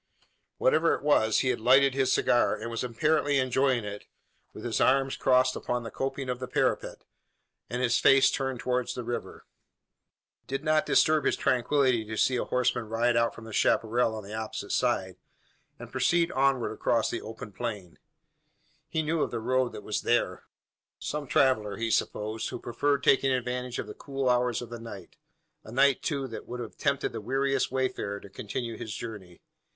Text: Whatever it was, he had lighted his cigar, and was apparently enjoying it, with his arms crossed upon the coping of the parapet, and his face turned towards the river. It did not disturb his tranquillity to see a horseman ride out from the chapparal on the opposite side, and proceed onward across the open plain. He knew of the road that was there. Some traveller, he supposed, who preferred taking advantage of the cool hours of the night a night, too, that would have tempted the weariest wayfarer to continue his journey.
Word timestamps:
Whatever 0.57 0.95
it 0.95 1.03
was, 1.03 1.41
he 1.41 1.49
had 1.49 1.59
lighted 1.59 1.93
his 1.93 2.11
cigar, 2.11 2.55
and 2.55 2.71
was 2.71 2.83
apparently 2.83 3.37
enjoying 3.37 3.85
it, 3.85 4.07
with 4.51 4.63
his 4.65 4.81
arms 4.81 5.15
crossed 5.15 5.55
upon 5.55 5.83
the 5.83 5.91
coping 5.91 6.27
of 6.27 6.39
the 6.39 6.47
parapet, 6.47 7.03
and 7.69 7.83
his 7.83 7.99
face 7.99 8.31
turned 8.31 8.59
towards 8.59 8.95
the 8.95 9.03
river. 9.03 9.45
It 10.41 10.47
did 10.47 10.63
not 10.63 10.87
disturb 10.87 11.25
his 11.25 11.35
tranquillity 11.35 12.03
to 12.05 12.17
see 12.17 12.35
a 12.37 12.45
horseman 12.45 12.85
ride 12.89 13.15
out 13.15 13.35
from 13.35 13.43
the 13.45 13.53
chapparal 13.53 14.15
on 14.15 14.23
the 14.23 14.33
opposite 14.33 14.71
side, 14.71 15.17
and 15.77 15.91
proceed 15.91 16.31
onward 16.31 16.71
across 16.71 17.11
the 17.11 17.21
open 17.21 17.51
plain. 17.51 17.99
He 18.89 19.03
knew 19.03 19.21
of 19.21 19.29
the 19.29 19.39
road 19.39 19.71
that 19.73 19.83
was 19.83 20.01
there. 20.01 20.45
Some 20.97 21.27
traveller, 21.27 21.77
he 21.77 21.91
supposed, 21.91 22.49
who 22.49 22.57
preferred 22.57 23.03
taking 23.03 23.31
advantage 23.31 23.77
of 23.77 23.85
the 23.85 23.93
cool 23.93 24.29
hours 24.29 24.63
of 24.63 24.71
the 24.71 24.79
night 24.79 25.17
a 25.63 25.71
night, 25.71 26.01
too, 26.01 26.27
that 26.29 26.47
would 26.47 26.59
have 26.59 26.75
tempted 26.75 27.11
the 27.11 27.21
weariest 27.21 27.71
wayfarer 27.71 28.19
to 28.21 28.29
continue 28.31 28.75
his 28.75 28.95
journey. 28.95 29.41